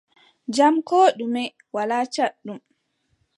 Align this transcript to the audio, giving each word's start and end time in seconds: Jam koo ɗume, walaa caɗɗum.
Jam 0.55 0.75
koo 0.87 1.07
ɗume, 1.17 1.43
walaa 1.75 2.03
caɗɗum. 2.13 2.59